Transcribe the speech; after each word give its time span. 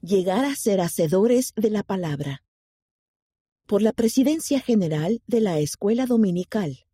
Llegar 0.00 0.44
a 0.44 0.54
ser 0.54 0.80
hacedores 0.80 1.52
de 1.56 1.70
la 1.70 1.82
palabra. 1.82 2.44
Por 3.66 3.82
la 3.82 3.92
Presidencia 3.92 4.60
General 4.60 5.20
de 5.26 5.40
la 5.40 5.58
Escuela 5.58 6.06
Dominical. 6.06 6.86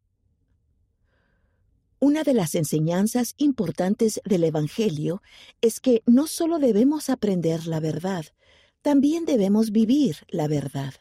Una 1.98 2.22
de 2.22 2.32
las 2.32 2.54
enseñanzas 2.54 3.34
importantes 3.36 4.22
del 4.25 4.44
Evangelio 4.44 5.20
es 5.60 5.80
que 5.80 6.02
no 6.06 6.26
solo 6.26 6.58
debemos 6.58 7.10
aprender 7.10 7.67
la 7.67 7.78
verdad, 7.78 8.25
también 8.80 9.27
debemos 9.27 9.71
vivir 9.71 10.16
la 10.29 10.48
verdad. 10.48 10.95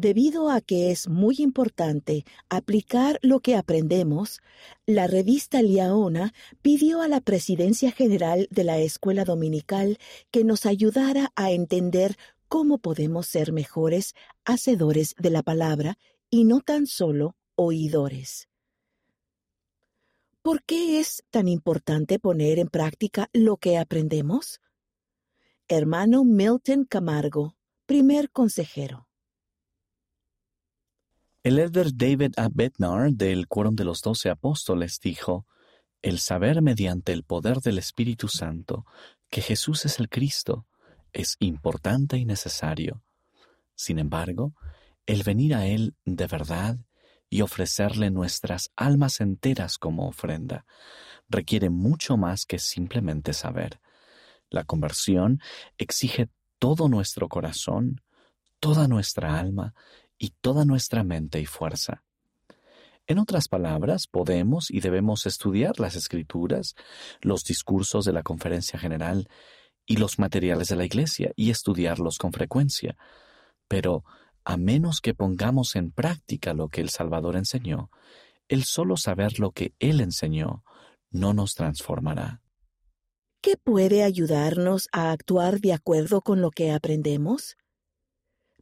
Debido 0.00 0.48
a 0.48 0.60
que 0.60 0.92
es 0.92 1.08
muy 1.08 1.38
importante 1.40 2.24
aplicar 2.48 3.18
lo 3.20 3.40
que 3.40 3.56
aprendemos, 3.56 4.40
la 4.86 5.08
revista 5.08 5.60
Liaona 5.60 6.34
pidió 6.62 7.02
a 7.02 7.08
la 7.08 7.20
Presidencia 7.20 7.90
General 7.90 8.46
de 8.52 8.62
la 8.62 8.78
Escuela 8.78 9.24
Dominical 9.24 9.98
que 10.30 10.44
nos 10.44 10.66
ayudara 10.66 11.32
a 11.34 11.50
entender 11.50 12.16
cómo 12.46 12.78
podemos 12.78 13.26
ser 13.26 13.50
mejores 13.50 14.14
hacedores 14.44 15.16
de 15.18 15.30
la 15.30 15.42
palabra 15.42 15.98
y 16.30 16.44
no 16.44 16.60
tan 16.60 16.86
solo 16.86 17.34
oidores. 17.56 18.48
¿Por 20.42 20.62
qué 20.62 21.00
es 21.00 21.24
tan 21.30 21.48
importante 21.48 22.20
poner 22.20 22.60
en 22.60 22.68
práctica 22.68 23.30
lo 23.32 23.56
que 23.56 23.76
aprendemos? 23.76 24.60
Hermano 25.66 26.22
Milton 26.22 26.84
Camargo, 26.84 27.56
primer 27.84 28.30
consejero. 28.30 29.07
El 31.44 31.60
elder 31.60 31.94
David 31.94 32.34
A. 32.36 32.48
Bednar 32.52 33.12
del 33.12 33.46
Quórum 33.46 33.76
de 33.76 33.84
los 33.84 34.02
Doce 34.02 34.28
Apóstoles 34.28 34.98
dijo, 35.00 35.46
El 36.02 36.18
saber 36.18 36.62
mediante 36.62 37.12
el 37.12 37.22
poder 37.22 37.58
del 37.60 37.78
Espíritu 37.78 38.26
Santo 38.26 38.84
que 39.30 39.40
Jesús 39.40 39.84
es 39.84 40.00
el 40.00 40.08
Cristo 40.08 40.66
es 41.12 41.36
importante 41.38 42.16
y 42.16 42.24
necesario. 42.24 43.04
Sin 43.76 44.00
embargo, 44.00 44.54
el 45.06 45.22
venir 45.22 45.54
a 45.54 45.66
Él 45.66 45.94
de 46.04 46.26
verdad 46.26 46.76
y 47.30 47.42
ofrecerle 47.42 48.10
nuestras 48.10 48.70
almas 48.74 49.20
enteras 49.20 49.78
como 49.78 50.08
ofrenda 50.08 50.66
requiere 51.28 51.70
mucho 51.70 52.16
más 52.16 52.46
que 52.46 52.58
simplemente 52.58 53.32
saber. 53.32 53.80
La 54.50 54.64
conversión 54.64 55.40
exige 55.76 56.30
todo 56.58 56.88
nuestro 56.88 57.28
corazón, 57.28 58.00
toda 58.58 58.88
nuestra 58.88 59.38
alma 59.38 59.74
y 60.18 60.30
toda 60.40 60.64
nuestra 60.64 61.04
mente 61.04 61.40
y 61.40 61.46
fuerza. 61.46 62.02
En 63.06 63.18
otras 63.18 63.48
palabras, 63.48 64.06
podemos 64.06 64.70
y 64.70 64.80
debemos 64.80 65.24
estudiar 65.24 65.80
las 65.80 65.96
escrituras, 65.96 66.74
los 67.22 67.42
discursos 67.44 68.04
de 68.04 68.12
la 68.12 68.22
conferencia 68.22 68.78
general 68.78 69.28
y 69.86 69.96
los 69.96 70.18
materiales 70.18 70.68
de 70.68 70.76
la 70.76 70.84
iglesia 70.84 71.32
y 71.34 71.50
estudiarlos 71.50 72.18
con 72.18 72.32
frecuencia. 72.32 72.96
Pero, 73.66 74.04
a 74.44 74.58
menos 74.58 75.00
que 75.00 75.14
pongamos 75.14 75.74
en 75.74 75.90
práctica 75.90 76.52
lo 76.52 76.68
que 76.68 76.82
el 76.82 76.90
Salvador 76.90 77.36
enseñó, 77.36 77.90
el 78.48 78.64
solo 78.64 78.98
saber 78.98 79.38
lo 79.38 79.52
que 79.52 79.72
Él 79.78 80.00
enseñó 80.00 80.62
no 81.10 81.32
nos 81.32 81.54
transformará. 81.54 82.42
¿Qué 83.40 83.56
puede 83.56 84.02
ayudarnos 84.02 84.88
a 84.92 85.12
actuar 85.12 85.60
de 85.60 85.72
acuerdo 85.72 86.20
con 86.20 86.42
lo 86.42 86.50
que 86.50 86.72
aprendemos? 86.72 87.56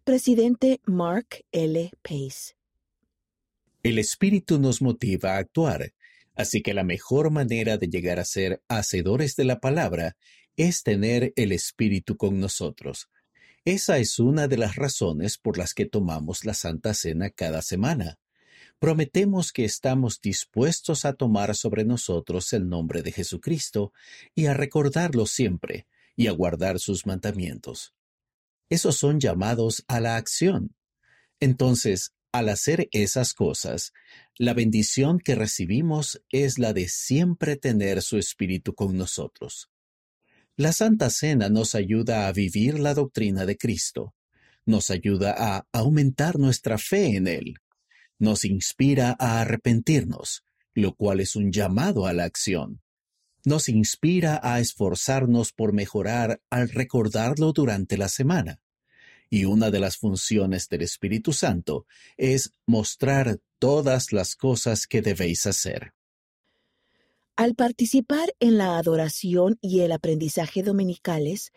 Presidente 0.06 0.80
Mark 0.86 1.44
L. 1.50 1.90
Pace. 2.00 2.54
El 3.82 3.98
espíritu 3.98 4.60
nos 4.60 4.80
motiva 4.80 5.32
a 5.32 5.38
actuar, 5.38 5.94
así 6.36 6.62
que 6.62 6.74
la 6.74 6.84
mejor 6.84 7.32
manera 7.32 7.76
de 7.76 7.88
llegar 7.88 8.20
a 8.20 8.24
ser 8.24 8.62
hacedores 8.68 9.34
de 9.34 9.42
la 9.42 9.58
palabra 9.58 10.16
es 10.56 10.84
tener 10.84 11.32
el 11.34 11.50
espíritu 11.50 12.16
con 12.16 12.38
nosotros. 12.38 13.08
Esa 13.64 13.98
es 13.98 14.20
una 14.20 14.46
de 14.46 14.58
las 14.58 14.76
razones 14.76 15.38
por 15.38 15.58
las 15.58 15.74
que 15.74 15.86
tomamos 15.86 16.44
la 16.44 16.54
Santa 16.54 16.94
Cena 16.94 17.30
cada 17.30 17.60
semana. 17.60 18.20
Prometemos 18.78 19.50
que 19.50 19.64
estamos 19.64 20.20
dispuestos 20.20 21.04
a 21.04 21.14
tomar 21.14 21.56
sobre 21.56 21.84
nosotros 21.84 22.52
el 22.52 22.68
nombre 22.68 23.02
de 23.02 23.10
Jesucristo 23.10 23.92
y 24.36 24.46
a 24.46 24.54
recordarlo 24.54 25.26
siempre 25.26 25.88
y 26.14 26.28
a 26.28 26.30
guardar 26.30 26.78
sus 26.78 27.06
mandamientos. 27.06 27.95
Esos 28.68 28.96
son 28.96 29.20
llamados 29.20 29.84
a 29.88 30.00
la 30.00 30.16
acción. 30.16 30.74
Entonces, 31.40 32.12
al 32.32 32.48
hacer 32.48 32.88
esas 32.92 33.32
cosas, 33.32 33.92
la 34.36 34.52
bendición 34.52 35.18
que 35.18 35.34
recibimos 35.34 36.22
es 36.30 36.58
la 36.58 36.72
de 36.72 36.88
siempre 36.88 37.56
tener 37.56 38.02
su 38.02 38.18
Espíritu 38.18 38.74
con 38.74 38.96
nosotros. 38.96 39.70
La 40.56 40.72
Santa 40.72 41.10
Cena 41.10 41.48
nos 41.48 41.74
ayuda 41.74 42.26
a 42.26 42.32
vivir 42.32 42.78
la 42.78 42.94
doctrina 42.94 43.46
de 43.46 43.56
Cristo, 43.56 44.14
nos 44.64 44.90
ayuda 44.90 45.34
a 45.38 45.66
aumentar 45.72 46.38
nuestra 46.38 46.76
fe 46.78 47.16
en 47.16 47.26
Él, 47.28 47.54
nos 48.18 48.44
inspira 48.44 49.16
a 49.18 49.40
arrepentirnos, 49.40 50.42
lo 50.74 50.94
cual 50.94 51.20
es 51.20 51.36
un 51.36 51.52
llamado 51.52 52.06
a 52.06 52.12
la 52.12 52.24
acción, 52.24 52.82
nos 53.46 53.68
inspira 53.68 54.40
a 54.42 54.58
esforzarnos 54.58 55.52
por 55.52 55.72
mejorar 55.72 56.42
al 56.50 56.68
recordarlo 56.68 57.52
durante 57.52 57.96
la 57.96 58.08
semana. 58.08 58.60
Y 59.30 59.44
una 59.44 59.70
de 59.70 59.78
las 59.78 59.98
funciones 59.98 60.68
del 60.68 60.82
Espíritu 60.82 61.32
Santo 61.32 61.86
es 62.16 62.52
mostrar 62.66 63.38
todas 63.60 64.12
las 64.12 64.34
cosas 64.34 64.88
que 64.88 65.00
debéis 65.00 65.46
hacer. 65.46 65.92
Al 67.36 67.54
participar 67.54 68.34
en 68.40 68.58
la 68.58 68.78
adoración 68.78 69.58
y 69.60 69.80
el 69.80 69.92
aprendizaje 69.92 70.64
dominicales, 70.64 71.52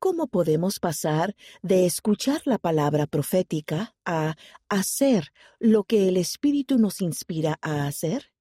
¿cómo 0.00 0.26
podemos 0.26 0.80
pasar 0.80 1.36
de 1.62 1.86
escuchar 1.86 2.42
la 2.46 2.58
palabra 2.58 3.06
profética 3.06 3.94
a 4.04 4.34
hacer 4.68 5.28
lo 5.60 5.84
que 5.84 6.08
el 6.08 6.16
Espíritu 6.16 6.78
nos 6.78 7.00
inspira 7.00 7.60
a 7.62 7.86
hacer? 7.86 8.32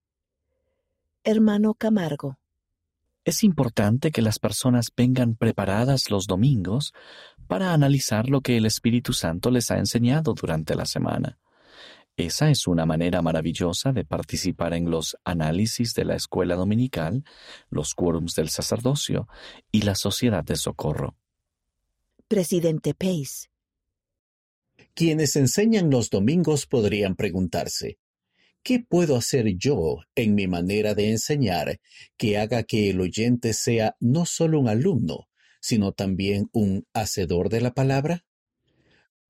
Hermano 1.23 1.75
Camargo. 1.75 2.39
Es 3.27 3.43
importante 3.43 4.11
que 4.11 4.21
las 4.21 4.39
personas 4.39 4.85
vengan 4.95 5.35
preparadas 5.35 6.09
los 6.09 6.27
domingos 6.27 6.93
para 7.49 7.73
analizar 7.73 8.29
lo 8.29 8.39
que 8.39 8.55
el 8.55 8.65
Espíritu 8.65 9.11
Santo 9.11 9.51
les 9.51 9.69
ha 9.69 9.77
enseñado 9.79 10.33
durante 10.33 10.75
la 10.75 10.85
semana. 10.85 11.38
Esa 12.15 12.49
es 12.49 12.67
una 12.67 12.85
manera 12.85 13.21
maravillosa 13.21 13.91
de 13.91 14.05
participar 14.05 14.73
en 14.73 14.89
los 14.89 15.17
análisis 15.25 15.93
de 15.93 16.05
la 16.05 16.15
escuela 16.15 16.55
dominical, 16.55 17.25
los 17.69 17.95
quórums 17.95 18.33
del 18.33 18.47
sacerdocio 18.47 19.27
y 19.73 19.81
la 19.81 19.95
sociedad 19.95 20.45
de 20.45 20.55
socorro. 20.55 21.17
Presidente 22.29 22.94
Pace. 22.94 23.49
Quienes 24.94 25.35
enseñan 25.35 25.89
los 25.89 26.09
domingos 26.09 26.65
podrían 26.65 27.17
preguntarse, 27.17 27.97
¿Qué 28.63 28.79
puedo 28.79 29.16
hacer 29.16 29.56
yo 29.57 30.00
en 30.16 30.35
mi 30.35 30.47
manera 30.47 30.94
de 30.94 31.12
enseñar 31.12 31.79
que 32.18 32.38
haga 32.38 32.63
que 32.63 32.90
el 32.90 33.00
oyente 33.00 33.53
sea 33.53 33.95
no 34.00 34.25
solo 34.25 34.59
un 34.59 34.68
alumno, 34.68 35.28
sino 35.62 35.94
también 35.94 36.50
un 36.51 36.85
hacedor 36.94 37.50
de 37.50 37.62
la 37.62 37.73
palabra? 37.73 38.25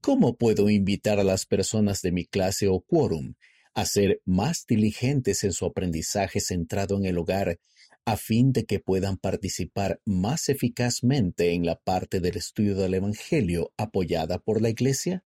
¿Cómo 0.01 0.37
puedo 0.37 0.69
invitar 0.69 1.19
a 1.19 1.23
las 1.23 1.45
personas 1.45 2.01
de 2.01 2.11
mi 2.11 2.25
clase 2.25 2.67
o 2.67 2.79
quórum 2.81 3.35
a 3.73 3.85
ser 3.85 4.21
más 4.25 4.65
diligentes 4.67 5.43
en 5.43 5.53
su 5.53 5.65
aprendizaje 5.65 6.39
centrado 6.39 6.97
en 6.97 7.05
el 7.05 7.17
hogar 7.17 7.59
a 8.05 8.17
fin 8.17 8.53
de 8.53 8.65
que 8.65 8.79
puedan 8.79 9.17
participar 9.17 9.99
más 10.05 10.49
eficazmente 10.49 11.53
en 11.53 11.65
la 11.65 11.75
parte 11.75 12.19
del 12.19 12.37
estudio 12.37 12.75
del 12.75 12.95
Evangelio 12.95 13.71
apoyada 13.77 14.39
por 14.39 14.61
la 14.61 14.69
Iglesia? 14.69 15.23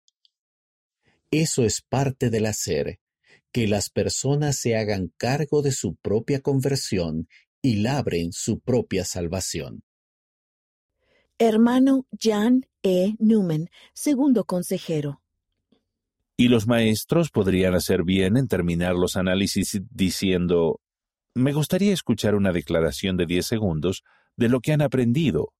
Eso 1.31 1.65
es 1.65 1.81
parte 1.81 2.29
del 2.29 2.45
hacer 2.45 2.99
que 3.51 3.67
las 3.67 3.89
personas 3.89 4.57
se 4.57 4.75
hagan 4.77 5.11
cargo 5.17 5.61
de 5.61 5.71
su 5.71 5.95
propia 5.95 6.41
conversión 6.41 7.27
y 7.61 7.77
labren 7.77 8.31
su 8.31 8.59
propia 8.59 9.03
salvación. 9.03 9.83
Hermano 11.39 12.07
Jan 12.19 12.65
E. 12.83 13.15
Newman, 13.19 13.69
segundo 13.93 14.45
consejero. 14.45 15.21
Y 16.35 16.49
los 16.49 16.67
maestros 16.67 17.29
podrían 17.31 17.73
hacer 17.73 18.03
bien 18.03 18.37
en 18.37 18.47
terminar 18.47 18.95
los 18.95 19.17
análisis 19.17 19.81
diciendo, 19.89 20.79
me 21.33 21.53
gustaría 21.53 21.93
escuchar 21.93 22.35
una 22.35 22.51
declaración 22.51 23.17
de 23.17 23.25
diez 23.25 23.47
segundos 23.47 24.03
de 24.35 24.49
lo 24.49 24.59
que 24.61 24.73
han 24.73 24.81
aprendido 24.81 25.53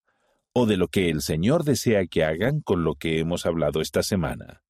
o 0.54 0.66
de 0.66 0.78
lo 0.78 0.88
que 0.88 1.10
el 1.10 1.22
Señor 1.22 1.64
desea 1.64 2.06
que 2.08 2.24
hagan 2.24 2.62
con 2.62 2.84
lo 2.84 2.96
que 2.96 3.20
hemos 3.20 3.46
hablado 3.46 3.82
esta 3.82 4.02
semana. 4.02 4.64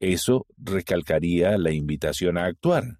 Eso 0.00 0.46
recalcaría 0.56 1.58
la 1.58 1.72
invitación 1.72 2.38
a 2.38 2.46
actuar. 2.46 2.98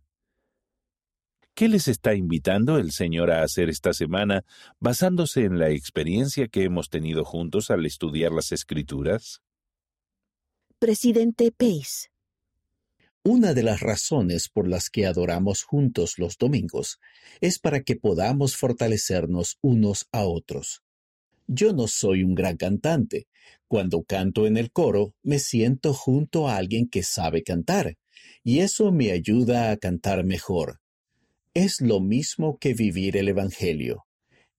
¿Qué 1.55 1.69
les 1.69 1.89
está 1.89 2.15
invitando 2.15 2.79
el 2.79 2.93
Señor 2.93 3.33
a 3.33 3.43
hacer 3.43 3.69
esta 3.69 3.93
semana 3.93 4.45
basándose 4.79 5.43
en 5.43 5.59
la 5.59 5.71
experiencia 5.71 6.47
que 6.47 6.63
hemos 6.63 6.89
tenido 6.89 7.25
juntos 7.25 7.71
al 7.71 7.85
estudiar 7.85 8.33
las 8.33 8.53
Escrituras? 8.53 9.43
Presidente 10.79 11.51
Pace. 11.51 12.11
Una 13.25 13.55
de 13.55 13.65
las 13.65 13.81
razones 13.81 14.49
por 14.49 14.69
las 14.69 14.89
que 14.89 15.07
adoramos 15.07 15.65
juntos 15.65 16.15
los 16.19 16.39
domingos 16.39 17.01
es 17.41 17.59
para 17.59 17.83
que 17.83 17.97
podamos 17.97 18.57
fortalecernos 18.57 19.59
unos 19.61 20.07
a 20.13 20.25
otros. 20.25 20.83
Yo 21.49 21.73
no 21.73 21.89
soy 21.89 22.23
un 22.23 22.35
gran 22.35 22.59
cantante. 22.59 23.27
Cuando 23.67 24.03
canto 24.03 24.47
en 24.47 24.59
el 24.59 24.71
coro, 24.71 25.15
me 25.23 25.39
siento 25.39 25.95
junto 25.95 26.47
a 26.47 26.57
alguien 26.57 26.89
que 26.89 27.03
sabe 27.03 27.43
cantar, 27.43 27.97
y 28.45 28.61
eso 28.61 28.93
me 28.93 29.13
ayuda 29.13 29.71
a 29.71 29.77
cantar 29.79 30.25
mejor. 30.25 30.81
Es 31.55 31.81
lo 31.81 32.01
mismo 32.01 32.59
que 32.59 32.75
vivir 32.75 33.17
el 33.17 33.29
Evangelio. 33.29 34.05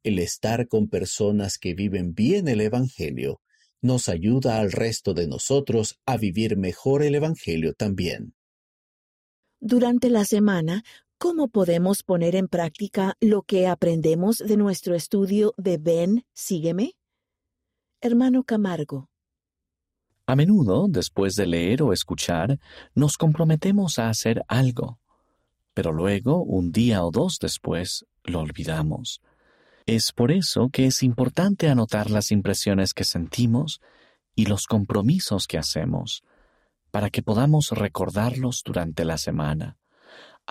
El 0.04 0.18
estar 0.18 0.68
con 0.68 0.90
personas 0.90 1.60
que 1.60 1.76
viven 1.76 2.14
bien 2.16 2.48
el 2.48 2.62
Evangelio 2.62 3.40
nos 3.82 4.10
ayuda 4.10 4.60
al 4.60 4.72
resto 4.72 5.14
de 5.14 5.28
nosotros 5.28 6.00
a 6.06 6.18
vivir 6.18 6.58
mejor 6.58 7.04
el 7.04 7.16
Evangelio 7.16 7.74
también. 7.74 8.34
Durante 9.62 10.10
la 10.10 10.26
semana, 10.26 10.84
¿cómo 11.20 11.50
podemos 11.50 12.02
poner 12.02 12.36
en 12.38 12.48
práctica 12.48 13.16
lo 13.20 13.42
que 13.42 13.68
aprendemos 13.68 14.38
de 14.38 14.56
nuestro 14.56 14.96
estudio 14.96 15.54
de 15.58 15.78
Ven, 15.78 16.26
sígueme? 16.34 16.94
Hermano 18.00 18.46
Camargo. 18.46 19.10
A 20.26 20.36
menudo, 20.38 20.88
después 20.88 21.36
de 21.36 21.46
leer 21.46 21.84
o 21.84 21.92
escuchar, 21.92 22.58
nos 22.96 23.18
comprometemos 23.18 24.00
a 24.00 24.08
hacer 24.08 24.44
algo, 24.48 25.00
pero 25.74 25.92
luego, 25.92 26.42
un 26.42 26.72
día 26.72 27.04
o 27.04 27.12
dos 27.12 27.38
después, 27.40 28.06
lo 28.24 28.40
olvidamos. 28.40 29.22
Es 29.86 30.14
por 30.14 30.32
eso 30.32 30.70
que 30.70 30.86
es 30.86 31.04
importante 31.04 31.68
anotar 31.68 32.10
las 32.10 32.32
impresiones 32.32 32.94
que 32.94 33.04
sentimos 33.04 33.82
y 34.36 34.46
los 34.46 34.68
compromisos 34.68 35.48
que 35.48 35.58
hacemos, 35.58 36.24
para 36.92 37.10
que 37.10 37.22
podamos 37.22 37.72
recordarlos 37.72 38.62
durante 38.64 39.04
la 39.04 39.18
semana. 39.18 39.79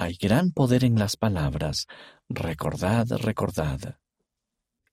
Hay 0.01 0.15
gran 0.15 0.53
poder 0.53 0.85
en 0.85 0.97
las 0.97 1.17
palabras. 1.17 1.89
Recordad, 2.29 3.09
recordad. 3.21 3.99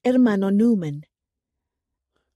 Hermano 0.01 0.49
Newman. 0.49 1.05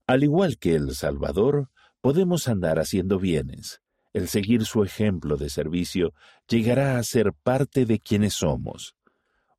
Al 0.06 0.22
igual 0.22 0.56
que 0.56 0.76
el 0.76 0.94
Salvador, 0.94 1.68
podemos 2.00 2.46
andar 2.46 2.78
haciendo 2.78 3.18
bienes. 3.18 3.82
El 4.12 4.28
seguir 4.28 4.66
su 4.66 4.84
ejemplo 4.84 5.36
de 5.36 5.50
servicio 5.50 6.14
llegará 6.46 6.96
a 6.96 7.02
ser 7.02 7.32
parte 7.32 7.86
de 7.86 7.98
quienes 7.98 8.34
somos. 8.34 8.94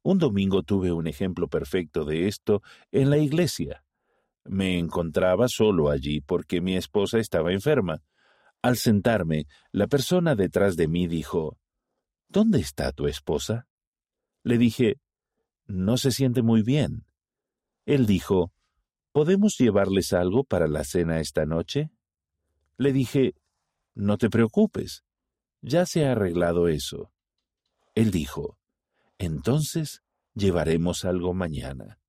Un 0.04 0.18
domingo 0.18 0.64
tuve 0.64 0.94
un 0.94 1.06
ejemplo 1.06 1.50
perfecto 1.50 2.06
de 2.06 2.30
esto 2.30 2.62
en 2.94 3.10
la 3.10 3.18
iglesia. 3.18 3.84
Me 4.46 4.80
encontraba 4.80 5.50
solo 5.50 5.90
allí 5.90 6.22
porque 6.22 6.62
mi 6.62 6.78
esposa 6.78 7.20
estaba 7.20 7.52
enferma. 7.52 8.04
Al 8.62 8.78
sentarme, 8.78 9.48
la 9.74 9.88
persona 9.88 10.36
detrás 10.36 10.78
de 10.78 10.88
mí 10.88 11.08
dijo 11.08 11.58
¿Dónde 12.32 12.60
está 12.60 12.94
tu 12.94 13.08
esposa? 13.08 13.68
Le 14.44 14.58
dije 14.58 15.02
No 15.68 15.98
se 15.98 16.12
siente 16.12 16.42
muy 16.42 16.62
bien. 16.62 17.06
Él 17.86 18.06
dijo 18.06 18.54
¿Podemos 19.12 19.58
llevarles 19.58 20.14
algo 20.14 20.46
para 20.46 20.70
la 20.70 20.86
cena 20.86 21.20
esta 21.20 21.46
noche? 21.46 21.92
Le 22.78 22.94
dije 22.94 23.36
No 23.96 24.18
te 24.18 24.30
preocupes, 24.30 25.04
ya 25.62 25.86
se 25.86 26.06
ha 26.06 26.14
arreglado 26.14 26.70
eso. 26.70 27.12
Él 27.96 28.12
dijo 28.12 28.58
entonces 29.18 30.02
llevaremos 30.34 31.04
algo 31.04 31.34
mañana. 31.34 32.00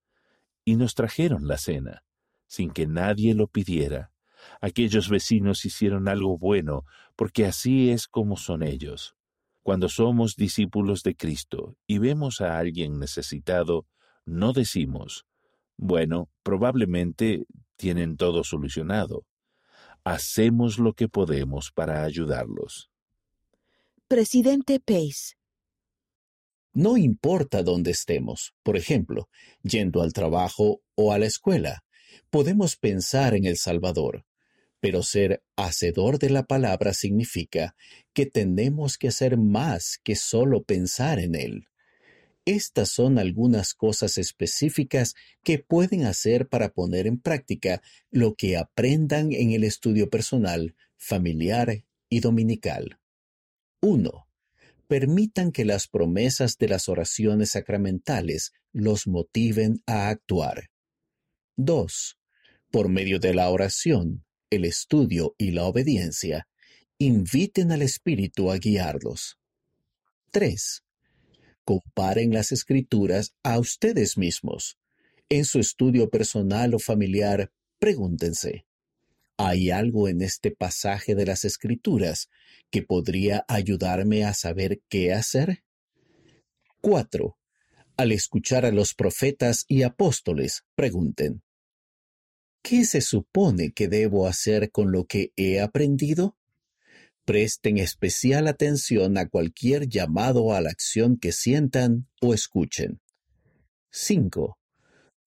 Y 0.64 0.76
nos 0.76 0.94
trajeron 0.94 1.48
la 1.48 1.58
cena, 1.58 2.04
sin 2.46 2.70
que 2.70 2.86
nadie 2.86 3.34
lo 3.34 3.48
pidiera. 3.48 4.12
Aquellos 4.60 5.08
vecinos 5.08 5.64
hicieron 5.64 6.06
algo 6.06 6.38
bueno, 6.38 6.84
porque 7.16 7.44
así 7.44 7.90
es 7.90 8.06
como 8.06 8.36
son 8.36 8.62
ellos. 8.62 9.16
Cuando 9.62 9.88
somos 9.88 10.34
discípulos 10.36 11.02
de 11.02 11.14
Cristo 11.14 11.76
y 11.86 11.98
vemos 11.98 12.40
a 12.40 12.58
alguien 12.58 12.98
necesitado, 12.98 13.86
no 14.24 14.52
decimos, 14.52 15.24
bueno, 15.76 16.28
probablemente 16.42 17.46
tienen 17.76 18.16
todo 18.16 18.44
solucionado. 18.44 19.24
Hacemos 20.04 20.78
lo 20.78 20.94
que 20.94 21.08
podemos 21.08 21.70
para 21.70 22.02
ayudarlos. 22.04 22.90
Presidente 24.08 24.80
Pace. 24.80 25.36
No 26.74 26.96
importa 26.96 27.62
dónde 27.62 27.92
estemos, 27.92 28.54
por 28.62 28.76
ejemplo, 28.76 29.28
yendo 29.62 30.02
al 30.02 30.12
trabajo 30.12 30.80
o 30.94 31.12
a 31.12 31.18
la 31.18 31.26
escuela, 31.26 31.84
podemos 32.30 32.76
pensar 32.76 33.34
en 33.34 33.44
el 33.44 33.58
Salvador, 33.58 34.24
pero 34.82 35.04
ser 35.04 35.44
hacedor 35.54 36.18
de 36.18 36.28
la 36.28 36.42
palabra 36.42 36.92
significa 36.92 37.76
que 38.12 38.26
tenemos 38.26 38.98
que 38.98 39.06
hacer 39.06 39.36
más 39.36 40.00
que 40.02 40.16
solo 40.16 40.64
pensar 40.64 41.20
en 41.20 41.36
Él. 41.36 41.68
Estas 42.46 42.88
son 42.88 43.20
algunas 43.20 43.74
cosas 43.74 44.18
específicas 44.18 45.14
que 45.44 45.60
pueden 45.60 46.04
hacer 46.04 46.48
para 46.48 46.70
poner 46.70 47.06
en 47.06 47.20
práctica 47.20 47.80
lo 48.10 48.34
que 48.34 48.56
aprendan 48.56 49.30
en 49.30 49.52
el 49.52 49.62
estudio 49.62 50.10
personal, 50.10 50.74
familiar 50.98 51.84
y 52.08 52.18
dominical. 52.18 52.98
1 53.82 54.26
permitan 54.88 55.52
que 55.52 55.64
las 55.64 55.86
promesas 55.86 56.58
de 56.58 56.68
las 56.68 56.88
oraciones 56.88 57.52
sacramentales 57.52 58.52
los 58.72 59.06
motiven 59.06 59.80
a 59.86 60.08
actuar. 60.08 60.70
2. 61.56 62.18
Por 62.70 62.88
medio 62.88 63.18
de 63.18 63.32
la 63.32 63.48
oración, 63.48 64.26
el 64.52 64.66
estudio 64.66 65.34
y 65.38 65.52
la 65.52 65.64
obediencia, 65.64 66.46
inviten 66.98 67.72
al 67.72 67.82
Espíritu 67.82 68.50
a 68.50 68.58
guiarlos. 68.58 69.38
3. 70.30 70.82
Comparen 71.64 72.32
las 72.32 72.52
escrituras 72.52 73.34
a 73.42 73.58
ustedes 73.58 74.18
mismos. 74.18 74.78
En 75.28 75.44
su 75.44 75.58
estudio 75.58 76.10
personal 76.10 76.74
o 76.74 76.78
familiar, 76.78 77.50
pregúntense, 77.78 78.66
¿hay 79.38 79.70
algo 79.70 80.08
en 80.08 80.20
este 80.20 80.50
pasaje 80.50 81.14
de 81.14 81.26
las 81.26 81.44
escrituras 81.44 82.28
que 82.70 82.82
podría 82.82 83.44
ayudarme 83.48 84.24
a 84.24 84.34
saber 84.34 84.82
qué 84.88 85.12
hacer? 85.12 85.64
4. 86.82 87.38
Al 87.96 88.12
escuchar 88.12 88.66
a 88.66 88.70
los 88.70 88.94
profetas 88.94 89.64
y 89.66 89.82
apóstoles, 89.82 90.64
pregunten, 90.74 91.42
¿qué 92.62 92.84
se 92.84 93.00
supone 93.00 93.72
que 93.72 93.88
debo 93.88 94.26
hacer 94.26 94.70
con 94.70 94.92
lo 94.92 95.04
que 95.04 95.32
he 95.36 95.60
aprendido? 95.60 96.36
Presten 97.24 97.78
especial 97.78 98.48
atención 98.48 99.16
a 99.18 99.28
cualquier 99.28 99.88
llamado 99.88 100.52
a 100.54 100.60
la 100.60 100.70
acción 100.70 101.18
que 101.18 101.32
sientan 101.32 102.08
o 102.20 102.34
escuchen. 102.34 103.00
5. 103.90 104.58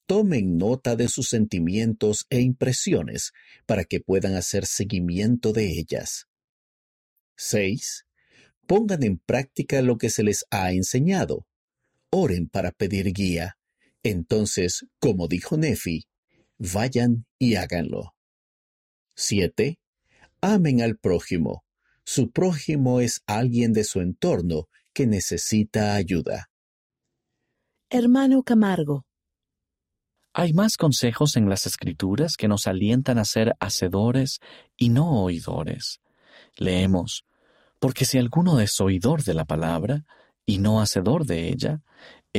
Tomen 0.08 0.58
nota 0.58 0.96
de 0.96 1.08
sus 1.08 1.30
sentimientos 1.30 2.26
e 2.30 2.42
impresiones 2.42 3.32
para 3.66 3.86
que 3.86 4.00
puedan 4.00 4.36
hacer 4.36 4.66
seguimiento 4.66 5.54
de 5.54 5.68
ellas. 5.80 6.28
6. 7.38 8.06
Pongan 8.68 9.04
en 9.04 9.20
práctica 9.20 9.82
lo 9.82 9.98
que 9.98 10.10
se 10.10 10.24
les 10.24 10.46
ha 10.52 10.72
enseñado. 10.74 11.48
Oren 12.12 12.50
para 12.50 12.72
pedir 12.72 13.14
guía. 13.14 13.58
Entonces, 14.04 14.86
como 15.00 15.28
dijo 15.28 15.58
Nefi, 15.58 16.06
vayan 16.58 17.26
y 17.38 17.56
háganlo. 17.56 18.16
7. 19.16 19.80
Amen 20.42 20.82
al 20.82 20.98
prójimo. 20.98 21.64
Su 22.04 22.32
prójimo 22.32 23.00
es 23.00 23.22
alguien 23.26 23.74
de 23.74 23.84
su 23.84 24.00
entorno 24.02 24.68
que 24.94 25.08
necesita 25.08 25.96
ayuda. 25.96 26.50
Hermano 27.90 28.44
Camargo. 28.44 29.06
Hay 30.34 30.54
más 30.54 30.76
consejos 30.76 31.38
en 31.38 31.48
las 31.50 31.66
escrituras 31.66 32.36
que 32.36 32.48
nos 32.48 32.68
alientan 32.68 33.18
a 33.18 33.26
ser 33.26 33.56
hacedores 33.60 34.40
y 34.76 34.90
no 34.90 35.24
oidores. 35.24 36.02
Leemos, 36.58 37.26
porque 37.80 38.04
si 38.04 38.18
alguno 38.18 38.60
es 38.60 38.80
oidor 38.82 39.24
de 39.24 39.34
la 39.34 39.46
palabra 39.46 40.06
y 40.46 40.58
no 40.58 40.82
hacedor 40.82 41.26
de 41.26 41.48
ella, 41.48 41.82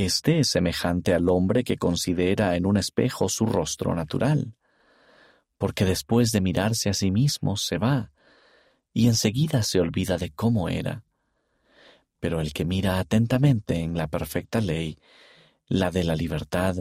éste 0.05 0.41
es 0.41 0.49
semejante 0.49 1.15
al 1.15 1.29
hombre 1.31 1.65
que 1.65 1.79
considera 1.79 2.55
en 2.57 2.67
un 2.67 2.77
espejo 2.77 3.31
su 3.31 3.47
rostro 3.47 3.95
natural, 3.95 4.55
porque 5.57 5.87
después 5.87 6.33
de 6.33 6.43
mirarse 6.43 6.91
a 6.91 6.95
sí 6.95 7.11
mismo 7.11 7.57
se 7.57 7.79
va, 7.79 8.13
y 8.93 9.09
enseguida 9.09 9.63
se 9.63 9.81
olvida 9.81 10.19
de 10.19 10.31
cómo 10.31 10.69
era. 10.69 11.03
Pero 12.21 12.43
el 12.43 12.53
que 12.53 12.67
mira 12.67 12.99
atentamente 12.99 13.81
en 13.81 13.97
la 13.97 14.07
perfecta 14.07 14.61
ley, 14.61 14.99
la 15.67 15.91
de 15.91 16.05
la 16.05 16.15
libertad, 16.15 16.77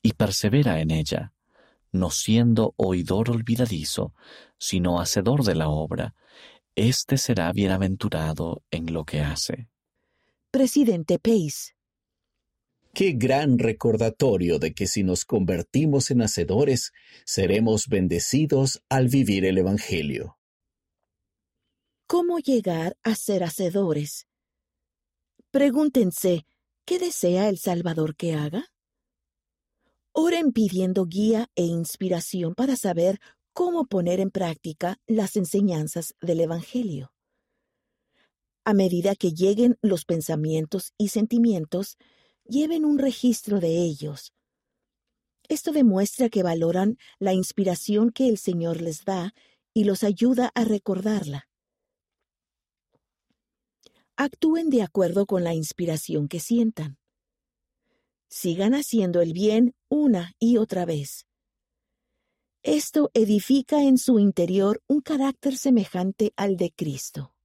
y 0.00 0.12
persevera 0.12 0.80
en 0.80 0.92
ella, 0.92 1.32
no 1.90 2.10
siendo 2.10 2.74
oidor 2.76 3.30
olvidadizo, 3.30 4.14
sino 4.56 5.00
hacedor 5.00 5.42
de 5.42 5.56
la 5.56 5.68
obra, 5.68 6.14
éste 6.76 7.18
será 7.18 7.50
bienaventurado 7.52 8.62
en 8.70 8.92
lo 8.92 9.04
que 9.04 9.20
hace. 9.20 9.68
Presidente 10.52 11.18
Pace. 11.18 11.75
Qué 12.96 13.12
gran 13.12 13.58
recordatorio 13.58 14.58
de 14.58 14.72
que 14.72 14.86
si 14.86 15.02
nos 15.02 15.26
convertimos 15.26 16.10
en 16.10 16.22
hacedores, 16.22 16.92
seremos 17.26 17.88
bendecidos 17.88 18.82
al 18.88 19.08
vivir 19.08 19.44
el 19.44 19.58
Evangelio. 19.58 20.38
¿Cómo 22.06 22.38
llegar 22.38 22.96
a 23.02 23.14
ser 23.14 23.44
hacedores? 23.44 24.26
Pregúntense, 25.50 26.46
¿qué 26.86 26.98
desea 26.98 27.50
el 27.50 27.58
Salvador 27.58 28.16
que 28.16 28.32
haga? 28.32 28.72
Oren 30.12 30.52
pidiendo 30.52 31.04
guía 31.04 31.50
e 31.54 31.64
inspiración 31.64 32.54
para 32.54 32.76
saber 32.76 33.20
cómo 33.52 33.84
poner 33.84 34.20
en 34.20 34.30
práctica 34.30 34.96
las 35.06 35.36
enseñanzas 35.36 36.14
del 36.22 36.40
Evangelio. 36.40 37.12
A 38.64 38.72
medida 38.72 39.14
que 39.16 39.32
lleguen 39.32 39.76
los 39.82 40.06
pensamientos 40.06 40.94
y 40.96 41.08
sentimientos, 41.08 41.98
lleven 42.48 42.84
un 42.84 42.98
registro 42.98 43.60
de 43.60 43.78
ellos. 43.82 44.32
Esto 45.48 45.72
demuestra 45.72 46.28
que 46.28 46.42
valoran 46.42 46.98
la 47.18 47.32
inspiración 47.32 48.10
que 48.10 48.28
el 48.28 48.38
Señor 48.38 48.80
les 48.80 49.04
da 49.04 49.34
y 49.72 49.84
los 49.84 50.02
ayuda 50.02 50.50
a 50.54 50.64
recordarla. 50.64 51.48
Actúen 54.16 54.70
de 54.70 54.82
acuerdo 54.82 55.26
con 55.26 55.44
la 55.44 55.54
inspiración 55.54 56.26
que 56.26 56.40
sientan. 56.40 56.98
Sigan 58.28 58.74
haciendo 58.74 59.20
el 59.20 59.34
bien 59.34 59.74
una 59.88 60.32
y 60.38 60.56
otra 60.56 60.84
vez. 60.84 61.26
Esto 62.62 63.10
edifica 63.14 63.82
en 63.82 63.98
su 63.98 64.18
interior 64.18 64.82
un 64.88 65.00
carácter 65.00 65.56
semejante 65.56 66.32
al 66.34 66.56
de 66.56 66.72
Cristo. 66.72 67.35